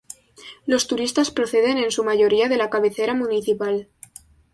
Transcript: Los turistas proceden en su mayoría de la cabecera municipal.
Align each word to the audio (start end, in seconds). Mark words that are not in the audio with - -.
Los 0.65 0.87
turistas 0.87 1.29
proceden 1.29 1.77
en 1.77 1.91
su 1.91 2.03
mayoría 2.03 2.49
de 2.49 2.57
la 2.57 2.71
cabecera 2.71 3.13
municipal. 3.13 3.87